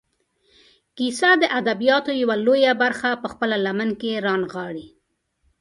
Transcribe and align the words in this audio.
کیسه 0.97 1.29
د 1.41 1.43
ادبیاتو 1.59 2.11
یوه 2.21 2.35
لویه 2.45 2.73
برخه 2.83 3.09
په 3.21 3.27
خپله 3.33 3.57
لمن 3.65 3.89
کې 4.01 4.11
رانغاړي. 4.25 4.85